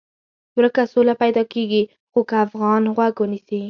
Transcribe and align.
ورکه 0.57 0.83
سوله 0.93 1.13
پیدا 1.21 1.43
کېږي 1.53 1.83
خو 2.11 2.19
که 2.29 2.35
افغانان 2.45 2.83
غوږ 2.95 3.15
ونیسي. 3.19 3.59